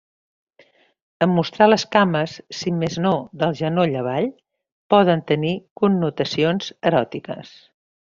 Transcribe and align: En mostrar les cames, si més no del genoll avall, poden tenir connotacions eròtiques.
En 1.25 1.29
mostrar 1.39 1.65
les 1.67 1.83
cames, 1.95 2.33
si 2.59 2.73
més 2.77 2.97
no 3.05 3.11
del 3.43 3.53
genoll 3.59 3.93
avall, 3.99 4.31
poden 4.95 5.23
tenir 5.33 5.53
connotacions 5.83 6.73
eròtiques. 6.93 7.53